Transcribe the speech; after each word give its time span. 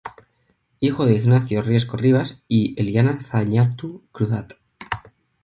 Hijo 0.79 1.05
de 1.05 1.13
Ignacio 1.13 1.61
Riesco 1.61 1.95
Rivas 1.95 2.41
y 2.47 2.73
Eliana 2.81 3.21
Zañartu 3.21 4.03
Cruzat. 4.11 4.53